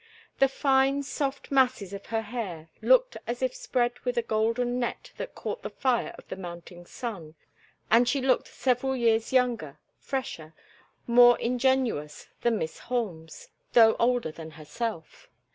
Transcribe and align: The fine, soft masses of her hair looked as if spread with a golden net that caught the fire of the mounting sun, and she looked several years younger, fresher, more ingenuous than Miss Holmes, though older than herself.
The 0.39 0.47
fine, 0.47 1.03
soft 1.03 1.51
masses 1.51 1.93
of 1.93 2.07
her 2.07 2.23
hair 2.23 2.69
looked 2.81 3.17
as 3.27 3.43
if 3.43 3.53
spread 3.53 3.99
with 3.99 4.17
a 4.17 4.23
golden 4.23 4.79
net 4.79 5.11
that 5.17 5.35
caught 5.35 5.61
the 5.61 5.69
fire 5.69 6.15
of 6.17 6.27
the 6.27 6.35
mounting 6.35 6.87
sun, 6.87 7.35
and 7.91 8.09
she 8.09 8.19
looked 8.19 8.47
several 8.47 8.95
years 8.95 9.31
younger, 9.31 9.77
fresher, 9.99 10.55
more 11.05 11.37
ingenuous 11.37 12.29
than 12.41 12.57
Miss 12.57 12.79
Holmes, 12.79 13.49
though 13.73 13.95
older 13.99 14.31
than 14.31 14.49
herself. 14.57 15.29